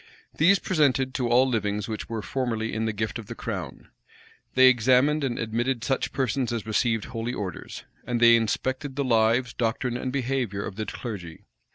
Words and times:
These 0.35 0.57
presented 0.57 1.13
to 1.13 1.29
all 1.29 1.47
livings 1.47 1.87
which 1.87 2.09
were 2.09 2.23
formerly 2.23 2.73
in 2.73 2.85
the 2.85 2.91
gift 2.91 3.19
of 3.19 3.27
the 3.27 3.35
crown; 3.35 3.89
they 4.55 4.67
examined 4.67 5.23
and 5.23 5.37
admitted 5.37 5.83
such 5.83 6.11
persons 6.11 6.51
as 6.51 6.65
received 6.65 7.05
holy 7.05 7.35
orders; 7.35 7.83
and 8.03 8.19
they 8.19 8.35
inspected 8.35 8.95
the 8.95 9.03
lives, 9.03 9.53
doctrine, 9.53 9.97
and 9.97 10.11
behavior 10.11 10.65
of 10.65 10.75
the 10.75 10.87
clergy. 10.87 11.43